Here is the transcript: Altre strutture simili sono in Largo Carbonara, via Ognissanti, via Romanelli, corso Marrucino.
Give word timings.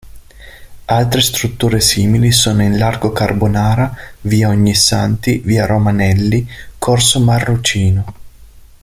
Altre 0.85 1.21
strutture 1.21 1.79
simili 1.79 2.31
sono 2.31 2.63
in 2.63 2.75
Largo 2.79 3.11
Carbonara, 3.11 3.95
via 4.21 4.47
Ognissanti, 4.49 5.37
via 5.45 5.67
Romanelli, 5.67 6.47
corso 6.79 7.19
Marrucino. 7.19 8.13